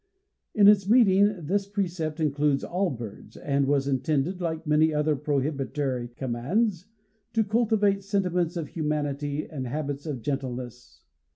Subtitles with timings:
[0.55, 6.07] In its meaning this precept includes all birds, and was intended, like many other prohibitory
[6.07, 6.87] commands,
[7.33, 11.03] to cultivate sentiments of humanity and habits of gentleness.